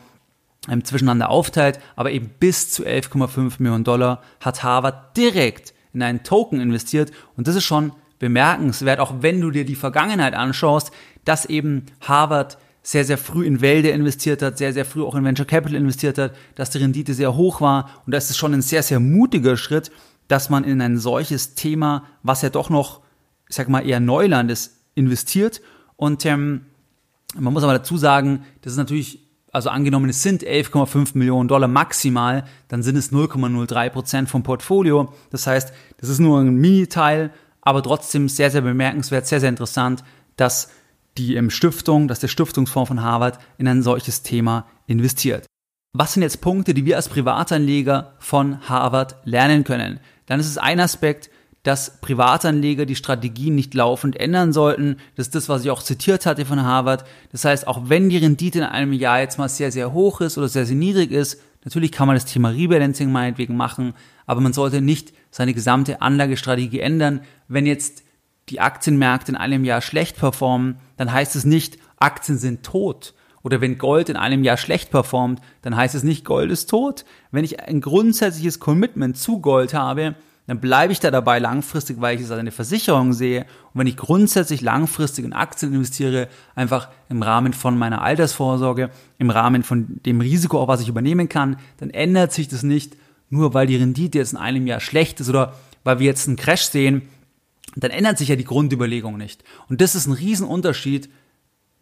ähm, 0.70 0.86
zwischeneinander 0.86 1.30
aufteilt. 1.30 1.80
Aber 1.96 2.12
eben 2.12 2.30
bis 2.40 2.72
zu 2.72 2.86
11,5 2.86 3.56
Millionen 3.60 3.84
Dollar 3.84 4.22
hat 4.40 4.64
Harvard 4.64 5.18
direkt 5.18 5.74
in 5.94 6.02
einen 6.04 6.24
Token 6.24 6.62
investiert 6.62 7.12
und 7.36 7.48
das 7.48 7.56
ist 7.56 7.66
schon 7.66 7.92
bemerkenswert, 8.22 9.00
auch 9.00 9.16
wenn 9.22 9.42
du 9.42 9.50
dir 9.50 9.66
die 9.66 9.75
Vergangenheit 9.75 10.36
anschaust, 10.36 10.92
dass 11.25 11.46
eben 11.46 11.88
Harvard 12.01 12.60
sehr, 12.84 13.04
sehr 13.04 13.18
früh 13.18 13.46
in 13.46 13.62
Wälder 13.62 13.92
investiert 13.92 14.44
hat, 14.44 14.60
sehr, 14.60 14.74
sehr 14.74 14.86
früh 14.86 15.04
auch 15.04 15.16
in 15.16 15.25
Venture 15.25 15.46
Capital 15.46 15.75
investiert 15.75 16.20
hat, 16.20 16.36
dass 16.56 16.70
die 16.70 16.78
Rendite 16.78 17.16
sehr 17.16 17.36
hoch 17.36 17.62
war 17.62 17.90
und 18.06 18.13
das 18.13 18.30
ist 18.30 18.38
schon 18.38 18.54
ein 18.54 18.62
sehr, 18.62 18.84
sehr 18.84 19.00
mutiger 19.00 19.58
Schritt, 19.58 19.92
dass 20.28 20.50
man 20.50 20.63
in 20.63 20.82
ein 20.82 20.98
solches 21.00 21.56
Thema, 21.56 22.04
was 22.22 22.44
ja 22.44 22.50
doch 22.50 22.70
noch, 22.70 23.01
ich 23.50 23.56
sag 23.56 23.70
mal, 23.70 23.86
eher 23.86 24.00
Neuland 24.00 24.51
ist, 24.51 24.78
investiert. 24.94 25.62
Und 25.98 26.25
ähm, 26.25 26.62
man 27.36 27.54
muss 27.54 27.63
aber 27.63 27.74
dazu 27.74 27.98
sagen, 27.98 28.46
das 28.62 28.74
ist 28.74 28.78
natürlich, 28.78 29.28
also 29.51 29.70
angenommen, 29.70 30.10
es 30.10 30.24
sind 30.24 30.44
11,5 30.44 31.18
Millionen 31.18 31.50
Dollar 31.50 31.68
maximal, 31.68 32.46
dann 32.68 32.84
sind 32.84 32.96
es 32.96 33.12
0,03 33.12 33.90
Prozent 33.90 34.30
vom 34.30 34.44
Portfolio. 34.44 35.12
Das 35.32 35.48
heißt, 35.48 35.74
das 35.98 36.10
ist 36.10 36.20
nur 36.20 36.40
ein 36.40 36.56
Mini-Teil, 36.56 37.32
aber 37.62 37.84
trotzdem 37.84 38.30
sehr, 38.30 38.51
sehr 38.51 38.62
bemerkenswert, 38.62 39.27
sehr, 39.27 39.39
sehr 39.39 39.50
interessant, 39.50 40.03
dass 40.36 40.70
die 41.18 41.36
ähm, 41.36 41.50
Stiftung, 41.50 42.08
dass 42.08 42.20
der 42.20 42.27
Stiftungsfonds 42.27 42.88
von 42.88 43.01
Harvard 43.01 43.39
in 43.58 43.68
ein 43.68 43.84
solches 43.84 44.24
Thema 44.24 44.68
investiert. 44.88 45.46
Was 45.94 46.13
sind 46.13 46.24
jetzt 46.24 46.41
Punkte, 46.41 46.74
die 46.74 46.86
wir 46.86 46.96
als 46.96 47.10
Privatanleger 47.10 48.13
von 48.20 48.68
Harvard 48.70 49.18
lernen 49.25 49.63
können? 49.63 50.00
Dann 50.25 50.39
ist 50.39 50.48
es 50.48 50.58
ein 50.58 50.80
Aspekt, 50.80 51.30
dass 51.63 52.00
Privatanleger 52.01 52.86
die 52.86 52.96
Strategien 52.96 53.56
nicht 53.56 53.74
laufend 53.74 54.20
ändern 54.20 54.51
sollten. 54.51 54.98
Das 55.15 55.27
ist 55.27 55.36
das, 55.36 55.50
was 55.50 55.63
ich 55.63 55.70
auch 55.70 55.84
zitiert 55.84 56.25
hatte 56.25 56.46
von 56.46 56.63
Harvard. 56.63 57.03
Das 57.32 57.46
heißt, 57.46 57.68
auch 57.68 57.89
wenn 57.89 58.10
die 58.10 58.18
Rendite 58.18 58.60
in 58.60 58.63
einem 58.63 58.94
Jahr 58.94 59.20
jetzt 59.20 59.38
mal 59.38 59.50
sehr, 59.50 59.72
sehr 59.72 59.94
hoch 59.94 60.22
ist 60.22 60.38
oder 60.38 60.48
sehr, 60.48 60.65
sehr 60.65 60.75
niedrig 60.75 61.12
ist, 61.12 61.39
natürlich 61.63 61.91
kann 61.91 62.08
man 62.08 62.15
das 62.15 62.25
Thema 62.25 62.50
Rebalancing 62.50 63.12
meinetwegen 63.12 63.56
machen, 63.56 63.94
aber 64.25 64.41
man 64.41 64.53
sollte 64.53 64.82
nicht 64.82 65.13
seine 65.30 65.53
gesamte 65.53 66.01
Anlagestrategie 66.01 66.80
ändern. 66.80 67.22
Wenn 67.48 67.65
jetzt 67.65 68.03
die 68.50 68.60
Aktienmärkte 68.60 69.32
in 69.32 69.38
einem 69.38 69.63
Jahr 69.63 69.82
schlecht 69.82 70.18
performen, 70.18 70.77
dann 70.98 71.12
heißt 71.12 71.36
es 71.36 71.46
nicht, 71.46 71.77
Aktien 71.98 72.38
sind 72.38 72.63
tot. 72.63 73.13
Oder 73.44 73.62
wenn 73.62 73.77
Gold 73.77 74.10
in 74.10 74.18
einem 74.18 74.44
Jahr 74.44 74.58
schlecht 74.58 74.91
performt, 74.91 75.41
dann 75.62 75.75
heißt 75.75 75.96
es 75.96 76.03
nicht, 76.03 76.25
Gold 76.25 76.51
ist 76.51 76.70
tot. 76.70 77.06
Wenn 77.32 77.44
ich 77.44 77.60
ein 77.60 77.82
grundsätzliches 77.82 78.60
Commitment 78.60 79.18
zu 79.18 79.39
Gold 79.39 79.74
habe, 79.74 80.15
dann 80.48 80.60
bleibe 80.60 80.91
ich 80.91 81.00
da 81.00 81.12
dabei 81.12 81.39
langfristig, 81.39 82.01
weil 82.01 82.17
ich 82.17 82.24
es 82.24 82.31
als 82.31 82.39
eine 82.39 82.51
Versicherung 82.51 83.13
sehe. 83.13 83.41
Und 83.74 83.79
wenn 83.79 83.88
ich 83.88 83.95
grundsätzlich 83.95 84.62
langfristig 84.62 85.24
in 85.24 85.33
Aktien 85.33 85.74
investiere, 85.74 86.27
einfach 86.55 86.89
im 87.10 87.21
Rahmen 87.21 87.53
von 87.53 87.77
meiner 87.77 88.01
Altersvorsorge, 88.01 88.89
im 89.17 89.29
Rahmen 89.29 89.63
von 89.63 90.00
dem 90.05 90.19
Risiko, 90.19 90.60
auch 90.60 90.67
was 90.67 90.81
ich 90.81 90.89
übernehmen 90.89 91.29
kann, 91.29 91.57
dann 91.77 91.89
ändert 91.89 92.33
sich 92.33 92.48
das 92.48 92.63
nicht, 92.63 92.98
nur 93.29 93.53
weil 93.53 93.67
die 93.67 93.77
Rendite 93.77 94.17
jetzt 94.17 94.33
in 94.33 94.39
einem 94.39 94.67
Jahr 94.67 94.79
schlecht 94.79 95.19
ist 95.19 95.29
oder 95.29 95.53
weil 95.83 96.00
wir 96.00 96.07
jetzt 96.07 96.27
einen 96.27 96.38
Crash 96.38 96.63
sehen, 96.63 97.03
dann 97.75 97.91
ändert 97.91 98.17
sich 98.17 98.27
ja 98.27 98.36
die 98.36 98.43
Grundüberlegung 98.43 99.17
nicht. 99.17 99.43
Und 99.69 99.79
das 99.79 99.95
ist 99.95 100.07
ein 100.07 100.13
Riesenunterschied 100.13 101.10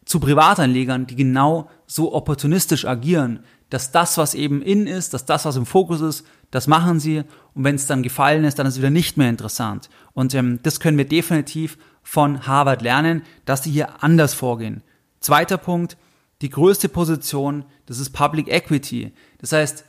zu 0.05 0.19
Privatanlegern, 0.19 1.07
die 1.07 1.15
genau 1.15 1.69
so 1.87 2.13
opportunistisch 2.13 2.85
agieren, 2.85 3.39
dass 3.69 3.91
das, 3.91 4.17
was 4.17 4.33
eben 4.33 4.61
in 4.61 4.87
ist, 4.87 5.13
dass 5.13 5.25
das, 5.25 5.45
was 5.45 5.55
im 5.55 5.65
Fokus 5.65 6.01
ist, 6.01 6.25
das 6.51 6.67
machen 6.67 6.99
sie 6.99 7.23
und 7.53 7.63
wenn 7.63 7.75
es 7.75 7.85
dann 7.85 8.03
gefallen 8.03 8.43
ist, 8.43 8.57
dann 8.57 8.65
ist 8.65 8.73
es 8.73 8.79
wieder 8.79 8.89
nicht 8.89 9.17
mehr 9.17 9.29
interessant. 9.29 9.89
Und 10.13 10.33
ähm, 10.33 10.59
das 10.63 10.79
können 10.79 10.97
wir 10.97 11.07
definitiv 11.07 11.77
von 12.01 12.47
Harvard 12.47 12.81
lernen, 12.81 13.21
dass 13.45 13.63
sie 13.63 13.71
hier 13.71 14.03
anders 14.03 14.33
vorgehen. 14.33 14.81
Zweiter 15.19 15.57
Punkt, 15.57 15.97
die 16.41 16.49
größte 16.49 16.89
Position, 16.89 17.65
das 17.85 17.99
ist 17.99 18.11
Public 18.11 18.47
Equity. 18.47 19.11
Das 19.39 19.51
heißt, 19.51 19.85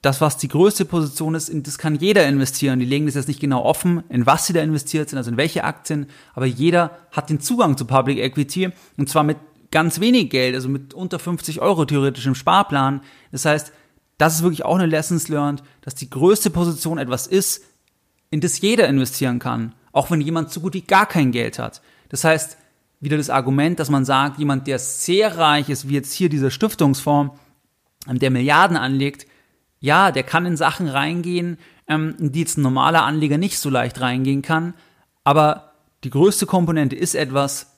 das, 0.00 0.20
was 0.20 0.36
die 0.36 0.48
größte 0.48 0.84
Position 0.84 1.36
ist, 1.36 1.50
das 1.54 1.78
kann 1.78 1.94
jeder 1.94 2.26
investieren. 2.26 2.80
Die 2.80 2.84
legen 2.84 3.06
das 3.06 3.14
jetzt 3.14 3.28
nicht 3.28 3.38
genau 3.38 3.62
offen, 3.62 4.02
in 4.08 4.26
was 4.26 4.46
sie 4.46 4.52
da 4.52 4.60
investiert 4.60 5.08
sind, 5.08 5.16
also 5.16 5.30
in 5.30 5.36
welche 5.36 5.62
Aktien, 5.62 6.06
aber 6.34 6.46
jeder 6.46 6.98
hat 7.12 7.30
den 7.30 7.38
Zugang 7.38 7.76
zu 7.76 7.84
Public 7.84 8.18
Equity 8.18 8.70
und 8.96 9.08
zwar 9.08 9.22
mit 9.22 9.36
ganz 9.72 9.98
wenig 9.98 10.30
Geld, 10.30 10.54
also 10.54 10.68
mit 10.68 10.94
unter 10.94 11.18
50 11.18 11.60
Euro 11.60 11.84
theoretisch 11.84 12.26
im 12.26 12.36
Sparplan. 12.36 13.00
Das 13.32 13.44
heißt, 13.44 13.72
das 14.18 14.36
ist 14.36 14.42
wirklich 14.42 14.64
auch 14.64 14.76
eine 14.76 14.86
Lessons 14.86 15.26
learned, 15.26 15.64
dass 15.80 15.96
die 15.96 16.08
größte 16.08 16.50
Position 16.50 16.98
etwas 16.98 17.26
ist, 17.26 17.64
in 18.30 18.40
das 18.40 18.60
jeder 18.60 18.86
investieren 18.86 19.40
kann, 19.40 19.74
auch 19.90 20.10
wenn 20.10 20.20
jemand 20.20 20.52
so 20.52 20.60
gut 20.60 20.74
wie 20.74 20.82
gar 20.82 21.06
kein 21.06 21.32
Geld 21.32 21.58
hat. 21.58 21.82
Das 22.08 22.22
heißt, 22.22 22.56
wieder 23.00 23.16
das 23.16 23.30
Argument, 23.30 23.80
dass 23.80 23.90
man 23.90 24.04
sagt, 24.04 24.38
jemand, 24.38 24.68
der 24.68 24.78
sehr 24.78 25.36
reich 25.36 25.68
ist, 25.68 25.88
wie 25.88 25.94
jetzt 25.94 26.12
hier 26.12 26.28
dieser 26.28 26.50
Stiftungsfonds, 26.50 27.36
ähm, 28.08 28.18
der 28.20 28.30
Milliarden 28.30 28.76
anlegt, 28.76 29.26
ja, 29.80 30.12
der 30.12 30.22
kann 30.22 30.46
in 30.46 30.56
Sachen 30.56 30.88
reingehen, 30.88 31.58
ähm, 31.88 32.14
in 32.20 32.30
die 32.30 32.40
jetzt 32.40 32.58
ein 32.58 32.62
normaler 32.62 33.04
Anleger 33.04 33.38
nicht 33.38 33.58
so 33.58 33.70
leicht 33.70 34.00
reingehen 34.00 34.42
kann, 34.42 34.74
aber 35.24 35.72
die 36.04 36.10
größte 36.10 36.46
Komponente 36.46 36.94
ist 36.94 37.14
etwas, 37.14 37.71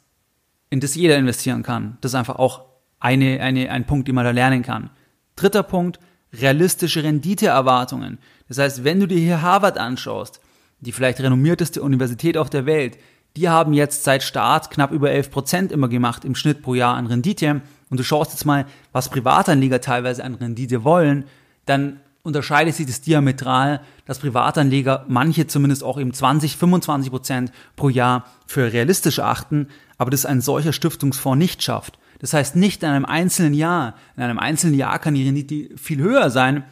in 0.74 0.80
das 0.80 0.96
jeder 0.96 1.16
investieren 1.16 1.62
kann. 1.62 1.98
Das 2.00 2.10
ist 2.10 2.16
einfach 2.16 2.34
auch 2.34 2.64
eine, 2.98 3.40
eine, 3.40 3.70
ein 3.70 3.86
Punkt, 3.86 4.08
den 4.08 4.16
man 4.16 4.24
da 4.24 4.32
lernen 4.32 4.62
kann. 4.62 4.90
Dritter 5.36 5.62
Punkt, 5.62 6.00
realistische 6.32 7.04
Renditeerwartungen. 7.04 8.18
Das 8.48 8.58
heißt, 8.58 8.82
wenn 8.82 8.98
du 8.98 9.06
dir 9.06 9.20
hier 9.20 9.40
Harvard 9.40 9.78
anschaust, 9.78 10.40
die 10.80 10.90
vielleicht 10.90 11.20
renommierteste 11.20 11.80
Universität 11.80 12.36
auf 12.36 12.50
der 12.50 12.66
Welt, 12.66 12.98
die 13.36 13.48
haben 13.48 13.72
jetzt 13.72 14.02
seit 14.02 14.24
Start 14.24 14.72
knapp 14.72 14.90
über 14.90 15.12
11 15.12 15.30
Prozent 15.30 15.70
immer 15.70 15.86
gemacht 15.86 16.24
im 16.24 16.34
Schnitt 16.34 16.60
pro 16.60 16.74
Jahr 16.74 16.96
an 16.96 17.06
Rendite. 17.06 17.62
Und 17.88 18.00
du 18.00 18.02
schaust 18.02 18.32
jetzt 18.32 18.44
mal, 18.44 18.66
was 18.90 19.10
Privatanleger 19.10 19.80
teilweise 19.80 20.24
an 20.24 20.34
Rendite 20.34 20.82
wollen, 20.82 21.24
dann 21.66 22.00
unterscheidet 22.24 22.74
sich 22.74 22.86
das 22.86 23.00
diametral, 23.00 23.80
dass 24.06 24.18
Privatanleger 24.18 25.04
manche 25.06 25.46
zumindest 25.46 25.84
auch 25.84 26.00
eben 26.00 26.12
20, 26.12 26.56
25 26.56 27.12
Prozent 27.12 27.52
pro 27.76 27.90
Jahr 27.90 28.24
für 28.48 28.72
realistisch 28.72 29.20
achten, 29.20 29.68
aber 29.98 30.10
das 30.10 30.26
ein 30.26 30.40
solcher 30.40 30.72
Stiftungsfonds 30.72 31.38
nicht 31.38 31.62
schafft. 31.62 31.98
Das 32.18 32.32
heißt, 32.32 32.56
nicht 32.56 32.82
in 32.82 32.88
einem 32.88 33.04
einzelnen 33.04 33.54
Jahr, 33.54 33.94
in 34.16 34.22
einem 34.22 34.38
einzelnen 34.38 34.74
Jahr 34.74 34.98
kann 34.98 35.14
die 35.14 35.24
Rendite 35.24 35.76
viel 35.76 35.98
höher 35.98 36.30
sein, 36.30 36.64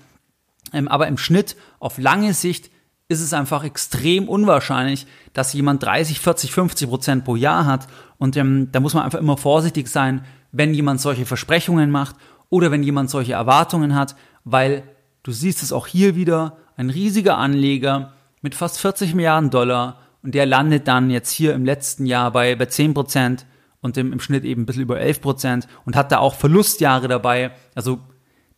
ähm, 0.72 0.88
aber 0.88 1.08
im 1.08 1.18
Schnitt 1.18 1.56
auf 1.78 1.98
lange 1.98 2.34
Sicht 2.34 2.70
ist 3.08 3.20
es 3.20 3.34
einfach 3.34 3.64
extrem 3.64 4.28
unwahrscheinlich, 4.28 5.06
dass 5.32 5.52
jemand 5.52 5.82
30, 5.82 6.20
40, 6.20 6.52
50 6.52 6.88
Prozent 6.88 7.24
pro 7.24 7.36
Jahr 7.36 7.66
hat. 7.66 7.88
Und 8.16 8.36
ähm, 8.36 8.68
da 8.72 8.80
muss 8.80 8.94
man 8.94 9.02
einfach 9.02 9.18
immer 9.18 9.36
vorsichtig 9.36 9.88
sein, 9.88 10.24
wenn 10.50 10.72
jemand 10.72 11.00
solche 11.00 11.26
Versprechungen 11.26 11.90
macht 11.90 12.16
oder 12.48 12.70
wenn 12.70 12.82
jemand 12.82 13.10
solche 13.10 13.34
Erwartungen 13.34 13.94
hat, 13.94 14.16
weil 14.44 14.84
Du 15.22 15.30
siehst 15.30 15.62
es 15.62 15.72
auch 15.72 15.86
hier 15.86 16.16
wieder, 16.16 16.56
ein 16.76 16.90
riesiger 16.90 17.38
Anleger 17.38 18.12
mit 18.40 18.54
fast 18.56 18.80
40 18.80 19.14
Milliarden 19.14 19.50
Dollar 19.50 20.00
und 20.22 20.34
der 20.34 20.46
landet 20.46 20.88
dann 20.88 21.10
jetzt 21.10 21.30
hier 21.30 21.54
im 21.54 21.64
letzten 21.64 22.06
Jahr 22.06 22.30
bei, 22.30 22.54
bei 22.54 22.66
10 22.66 22.94
Prozent 22.94 23.46
und 23.80 23.96
im, 23.96 24.12
im 24.12 24.20
Schnitt 24.20 24.44
eben 24.44 24.62
ein 24.62 24.66
bisschen 24.66 24.82
über 24.82 25.00
11 25.00 25.20
Prozent 25.20 25.68
und 25.84 25.96
hat 25.96 26.12
da 26.12 26.18
auch 26.18 26.34
Verlustjahre 26.34 27.08
dabei. 27.08 27.50
Also 27.74 27.98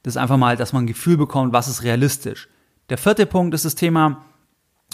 das 0.02 0.14
ist 0.14 0.18
einfach 0.18 0.36
mal, 0.36 0.56
dass 0.56 0.72
man 0.72 0.84
ein 0.84 0.86
Gefühl 0.88 1.16
bekommt, 1.16 1.52
was 1.52 1.68
ist 1.68 1.82
realistisch. 1.82 2.48
Der 2.90 2.98
vierte 2.98 3.24
Punkt 3.24 3.54
ist 3.54 3.64
das 3.64 3.74
Thema 3.74 4.24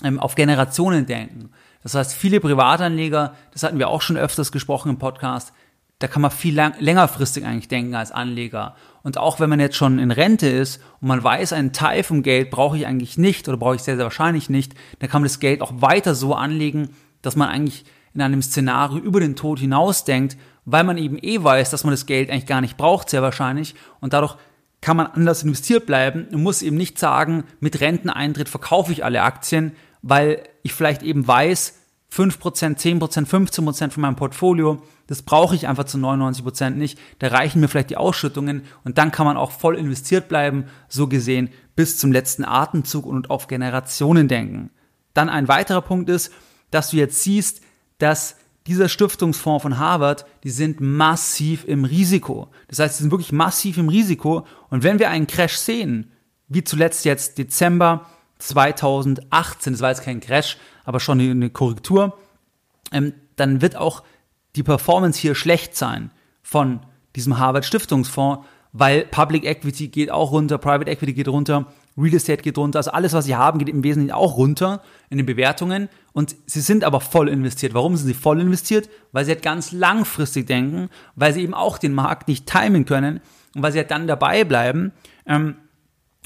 ähm, 0.04 0.20
auf 0.20 0.36
Generationen 0.36 1.06
denken. 1.06 1.50
Das 1.82 1.94
heißt, 1.94 2.14
viele 2.14 2.40
Privatanleger, 2.40 3.34
das 3.52 3.64
hatten 3.64 3.78
wir 3.78 3.88
auch 3.88 4.02
schon 4.02 4.16
öfters 4.16 4.52
gesprochen 4.52 4.90
im 4.90 4.98
Podcast, 4.98 5.52
da 6.00 6.08
kann 6.08 6.22
man 6.22 6.30
viel 6.30 6.54
lang, 6.54 6.74
längerfristig 6.78 7.44
eigentlich 7.44 7.68
denken 7.68 7.94
als 7.94 8.10
Anleger. 8.10 8.74
Und 9.02 9.18
auch 9.18 9.38
wenn 9.38 9.50
man 9.50 9.60
jetzt 9.60 9.76
schon 9.76 9.98
in 9.98 10.10
Rente 10.10 10.48
ist 10.48 10.80
und 11.00 11.08
man 11.08 11.22
weiß, 11.22 11.52
einen 11.52 11.72
Teil 11.72 12.02
vom 12.02 12.22
Geld 12.22 12.50
brauche 12.50 12.76
ich 12.76 12.86
eigentlich 12.86 13.18
nicht 13.18 13.48
oder 13.48 13.58
brauche 13.58 13.76
ich 13.76 13.82
sehr, 13.82 13.96
sehr 13.96 14.04
wahrscheinlich 14.04 14.50
nicht, 14.50 14.74
dann 14.98 15.10
kann 15.10 15.20
man 15.20 15.28
das 15.28 15.40
Geld 15.40 15.60
auch 15.60 15.72
weiter 15.76 16.14
so 16.14 16.34
anlegen, 16.34 16.90
dass 17.20 17.36
man 17.36 17.48
eigentlich 17.48 17.84
in 18.14 18.22
einem 18.22 18.40
Szenario 18.40 18.98
über 18.98 19.20
den 19.20 19.36
Tod 19.36 19.60
hinaus 19.60 20.04
denkt, 20.04 20.38
weil 20.64 20.84
man 20.84 20.96
eben 20.96 21.18
eh 21.20 21.42
weiß, 21.42 21.70
dass 21.70 21.84
man 21.84 21.92
das 21.92 22.06
Geld 22.06 22.30
eigentlich 22.30 22.46
gar 22.46 22.62
nicht 22.62 22.78
braucht, 22.78 23.10
sehr 23.10 23.22
wahrscheinlich. 23.22 23.74
Und 24.00 24.14
dadurch 24.14 24.36
kann 24.80 24.96
man 24.96 25.06
anders 25.06 25.42
investiert 25.42 25.84
bleiben 25.84 26.28
und 26.32 26.42
muss 26.42 26.62
eben 26.62 26.76
nicht 26.76 26.98
sagen, 26.98 27.44
mit 27.60 27.80
Renteneintritt 27.80 28.48
verkaufe 28.48 28.90
ich 28.90 29.04
alle 29.04 29.22
Aktien, 29.22 29.72
weil 30.00 30.42
ich 30.62 30.72
vielleicht 30.72 31.02
eben 31.02 31.28
weiß, 31.28 31.79
5%, 32.12 32.76
10%, 32.76 33.26
15% 33.26 33.90
von 33.90 34.00
meinem 34.00 34.16
Portfolio, 34.16 34.82
das 35.06 35.22
brauche 35.22 35.54
ich 35.54 35.68
einfach 35.68 35.84
zu 35.84 35.98
99% 35.98 36.70
nicht. 36.70 36.98
Da 37.18 37.28
reichen 37.28 37.60
mir 37.60 37.68
vielleicht 37.68 37.90
die 37.90 37.96
Ausschüttungen 37.96 38.62
und 38.84 38.98
dann 38.98 39.12
kann 39.12 39.26
man 39.26 39.36
auch 39.36 39.52
voll 39.52 39.76
investiert 39.76 40.28
bleiben, 40.28 40.64
so 40.88 41.06
gesehen, 41.06 41.50
bis 41.76 41.98
zum 41.98 42.12
letzten 42.12 42.44
Atemzug 42.44 43.06
und 43.06 43.30
auf 43.30 43.46
Generationen 43.46 44.28
denken. 44.28 44.70
Dann 45.14 45.28
ein 45.28 45.48
weiterer 45.48 45.82
Punkt 45.82 46.10
ist, 46.10 46.32
dass 46.70 46.90
du 46.90 46.96
jetzt 46.96 47.22
siehst, 47.22 47.62
dass 47.98 48.36
dieser 48.66 48.88
Stiftungsfonds 48.88 49.62
von 49.62 49.78
Harvard, 49.78 50.26
die 50.44 50.50
sind 50.50 50.80
massiv 50.80 51.64
im 51.66 51.84
Risiko. 51.84 52.48
Das 52.68 52.78
heißt, 52.78 52.96
sie 52.96 53.02
sind 53.04 53.10
wirklich 53.10 53.32
massiv 53.32 53.78
im 53.78 53.88
Risiko. 53.88 54.46
Und 54.68 54.82
wenn 54.82 54.98
wir 54.98 55.10
einen 55.10 55.26
Crash 55.26 55.56
sehen, 55.56 56.12
wie 56.48 56.62
zuletzt 56.62 57.04
jetzt 57.04 57.38
Dezember 57.38 58.06
2018, 58.40 59.72
das 59.72 59.80
war 59.80 59.90
jetzt 59.90 60.02
kein 60.02 60.20
Crash, 60.20 60.56
aber 60.84 61.00
schon 61.00 61.20
eine 61.20 61.50
Korrektur, 61.50 62.18
ähm, 62.92 63.14
dann 63.36 63.62
wird 63.62 63.76
auch 63.76 64.02
die 64.56 64.62
Performance 64.62 65.20
hier 65.20 65.34
schlecht 65.34 65.76
sein 65.76 66.10
von 66.42 66.80
diesem 67.14 67.38
Harvard 67.38 67.64
Stiftungsfonds, 67.64 68.46
weil 68.72 69.04
Public 69.06 69.44
Equity 69.44 69.88
geht 69.88 70.10
auch 70.10 70.32
runter, 70.32 70.58
Private 70.58 70.90
Equity 70.90 71.12
geht 71.12 71.28
runter, 71.28 71.66
Real 71.96 72.14
Estate 72.14 72.42
geht 72.42 72.56
runter, 72.56 72.78
also 72.78 72.92
alles, 72.92 73.12
was 73.12 73.24
sie 73.24 73.34
haben, 73.34 73.58
geht 73.58 73.68
im 73.68 73.82
Wesentlichen 73.82 74.14
auch 74.14 74.36
runter 74.36 74.82
in 75.10 75.18
den 75.18 75.26
Bewertungen 75.26 75.88
und 76.12 76.36
sie 76.46 76.60
sind 76.60 76.84
aber 76.84 77.00
voll 77.00 77.28
investiert. 77.28 77.74
Warum 77.74 77.96
sind 77.96 78.06
sie 78.06 78.14
voll 78.14 78.40
investiert? 78.40 78.88
Weil 79.12 79.24
sie 79.24 79.32
halt 79.32 79.42
ganz 79.42 79.72
langfristig 79.72 80.46
denken, 80.46 80.88
weil 81.16 81.32
sie 81.32 81.42
eben 81.42 81.54
auch 81.54 81.78
den 81.78 81.94
Markt 81.94 82.28
nicht 82.28 82.46
timen 82.46 82.84
können 82.84 83.20
und 83.54 83.62
weil 83.62 83.72
sie 83.72 83.78
halt 83.78 83.90
dann 83.90 84.06
dabei 84.06 84.44
bleiben. 84.44 84.92
Ähm, 85.26 85.56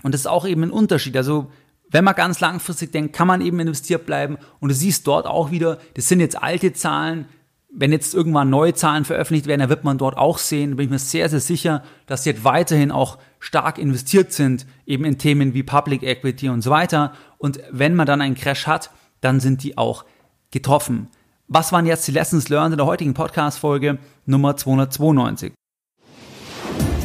und 0.02 0.12
das 0.12 0.22
ist 0.22 0.26
auch 0.26 0.46
eben 0.46 0.62
ein 0.64 0.70
Unterschied. 0.70 1.16
Also 1.16 1.50
wenn 1.94 2.02
man 2.02 2.16
ganz 2.16 2.40
langfristig 2.40 2.90
denkt, 2.90 3.14
kann 3.14 3.28
man 3.28 3.40
eben 3.40 3.60
investiert 3.60 4.04
bleiben 4.04 4.36
und 4.58 4.68
du 4.68 4.74
siehst 4.74 5.06
dort 5.06 5.26
auch 5.26 5.52
wieder, 5.52 5.78
das 5.94 6.08
sind 6.08 6.18
jetzt 6.18 6.42
alte 6.42 6.72
Zahlen, 6.72 7.26
wenn 7.72 7.92
jetzt 7.92 8.14
irgendwann 8.14 8.50
neue 8.50 8.74
Zahlen 8.74 9.04
veröffentlicht 9.04 9.46
werden, 9.46 9.60
dann 9.60 9.68
wird 9.68 9.84
man 9.84 9.96
dort 9.96 10.18
auch 10.18 10.38
sehen, 10.38 10.74
bin 10.74 10.86
ich 10.86 10.90
mir 10.90 10.98
sehr, 10.98 11.28
sehr 11.28 11.38
sicher, 11.38 11.84
dass 12.06 12.24
sie 12.24 12.30
jetzt 12.30 12.42
weiterhin 12.42 12.90
auch 12.90 13.18
stark 13.38 13.78
investiert 13.78 14.32
sind, 14.32 14.66
eben 14.86 15.04
in 15.04 15.18
Themen 15.18 15.54
wie 15.54 15.62
Public 15.62 16.02
Equity 16.02 16.48
und 16.48 16.62
so 16.62 16.70
weiter. 16.70 17.12
Und 17.38 17.60
wenn 17.70 17.94
man 17.94 18.06
dann 18.06 18.20
einen 18.20 18.34
Crash 18.34 18.66
hat, 18.66 18.90
dann 19.20 19.38
sind 19.38 19.62
die 19.62 19.78
auch 19.78 20.04
getroffen. 20.50 21.08
Was 21.46 21.70
waren 21.70 21.86
jetzt 21.86 22.08
die 22.08 22.12
Lessons 22.12 22.48
learned 22.48 22.72
in 22.72 22.78
der 22.78 22.86
heutigen 22.86 23.14
Podcast-Folge 23.14 23.98
Nummer 24.26 24.56
292? 24.56 25.52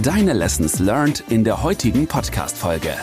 Deine 0.01 0.33
Lessons 0.33 0.79
learned 0.79 1.23
in 1.29 1.43
der 1.43 1.61
heutigen 1.61 2.07
Podcast-Folge. 2.07 2.95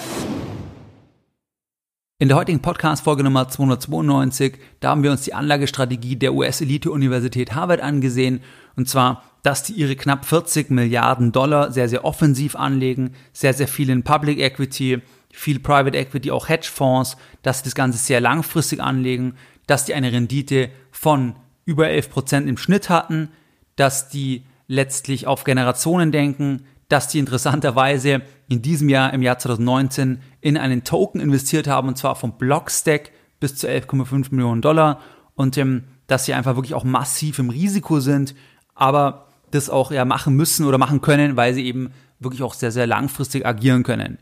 In 2.19 2.29
der 2.29 2.39
heutigen 2.39 2.63
Podcast-Folge 2.63 3.23
Nummer 3.23 3.47
292, 3.47 4.57
da 4.81 4.89
haben 4.89 5.03
wir 5.03 5.11
uns 5.11 5.25
die 5.25 5.35
Anlagestrategie 5.35 6.17
der 6.17 6.33
US-Elite-Universität 6.33 7.55
Harvard 7.55 7.83
angesehen. 7.83 8.41
Und 8.75 8.89
zwar, 8.89 9.23
dass 9.43 9.65
die 9.65 9.75
ihre 9.75 9.97
knapp 9.97 10.25
40 10.25 10.71
Milliarden 10.71 11.31
Dollar 11.31 11.73
sehr, 11.73 11.91
sehr 11.91 12.07
offensiv 12.07 12.57
anlegen, 12.57 13.13
sehr, 13.35 13.53
sehr 13.53 13.69
viel 13.69 13.91
in 13.91 14.03
Public 14.03 14.39
Equity, 14.39 15.03
viel 15.31 15.59
Private 15.59 15.99
Equity, 15.99 16.31
auch 16.31 16.49
Hedgefonds, 16.49 17.19
dass 17.43 17.59
sie 17.59 17.65
das 17.65 17.75
Ganze 17.75 17.99
sehr 17.99 18.23
langfristig 18.23 18.81
anlegen, 18.81 19.35
dass 19.67 19.85
die 19.85 19.93
eine 19.93 20.11
Rendite 20.11 20.71
von 20.91 21.35
über 21.67 21.91
11 21.91 22.09
Prozent 22.09 22.49
im 22.49 22.57
Schnitt 22.57 22.89
hatten, 22.89 23.29
dass 23.75 24.09
die 24.09 24.47
letztlich 24.69 25.27
auf 25.27 25.45
Generationen 25.45 26.13
denken, 26.13 26.65
dass 26.89 27.09
die 27.09 27.19
interessanterweise 27.19 28.23
in 28.49 28.62
diesem 28.62 28.88
Jahr, 28.88 29.12
im 29.12 29.23
Jahr 29.23 29.38
2019, 29.38 30.21
in 30.41 30.57
einen 30.57 30.85
Token 30.85 31.21
investiert 31.21 31.67
haben, 31.67 31.88
und 31.88 31.99
zwar 31.99 32.17
vom 32.17 32.38
Blockstack 32.38 33.11
bis 33.41 33.57
zu 33.57 33.69
11,5 33.69 34.29
Millionen 34.31 34.62
Dollar 34.62 35.00
und 35.35 35.57
ähm, 35.59 35.85
dass 36.07 36.25
sie 36.25 36.35
einfach 36.35 36.57
wirklich 36.57 36.75
auch 36.75 36.85
massiv 36.85 37.39
im 37.39 37.50
Risiko 37.50 38.00
sind, 38.00 38.35
aber 38.75 39.28
das 39.50 39.71
auch 39.71 39.91
ja 39.91 40.04
machen 40.04 40.35
müssen 40.35 40.67
oder 40.67 40.78
machen 40.78 41.00
können, 41.00 41.37
weil 41.37 41.54
sie 41.54 41.67
eben 41.67 41.91
wirklich 42.21 42.43
auch 42.43 42.54
sehr, 42.54 42.73
sehr 42.73 42.87
langfristig 42.87 43.45
agieren 43.45 43.82
können. 43.82 44.19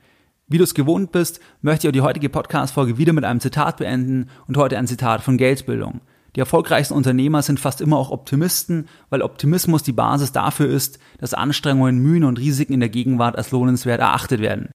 Wie 0.46 0.58
du 0.58 0.64
es 0.64 0.74
gewohnt 0.74 1.12
bist, 1.12 1.40
möchte 1.62 1.86
ich 1.86 1.88
auch 1.88 1.92
die 1.92 2.02
heutige 2.02 2.28
Podcast-Folge 2.28 2.98
wieder 2.98 3.12
mit 3.12 3.24
einem 3.24 3.40
Zitat 3.40 3.78
beenden 3.78 4.28
und 4.46 4.56
heute 4.56 4.76
ein 4.76 4.86
Zitat 4.86 5.22
von 5.22 5.38
Geldbildung. 5.38 6.00
Die 6.36 6.40
erfolgreichsten 6.40 6.94
Unternehmer 6.94 7.42
sind 7.42 7.60
fast 7.60 7.80
immer 7.80 7.96
auch 7.96 8.10
Optimisten, 8.10 8.88
weil 9.08 9.22
Optimismus 9.22 9.84
die 9.84 9.92
Basis 9.92 10.32
dafür 10.32 10.68
ist, 10.68 10.98
dass 11.18 11.32
Anstrengungen, 11.32 11.98
Mühen 11.98 12.24
und 12.24 12.38
Risiken 12.38 12.72
in 12.72 12.80
der 12.80 12.88
Gegenwart 12.88 13.36
als 13.36 13.52
lohnenswert 13.52 14.00
erachtet 14.00 14.40
werden. 14.40 14.70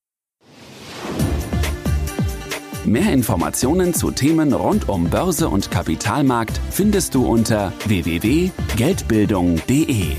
Mehr 2.85 3.11
Informationen 3.11 3.93
zu 3.93 4.11
Themen 4.11 4.53
rund 4.53 4.87
um 4.87 5.09
Börse 5.09 5.49
und 5.49 5.69
Kapitalmarkt 5.69 6.61
findest 6.71 7.13
du 7.13 7.25
unter 7.25 7.73
www.geldbildung.de. 7.85 10.15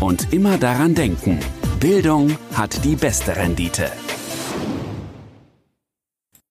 Und 0.00 0.32
immer 0.32 0.58
daran 0.58 0.94
denken, 0.94 1.40
Bildung 1.80 2.38
hat 2.54 2.84
die 2.84 2.94
beste 2.94 3.34
Rendite. 3.34 3.90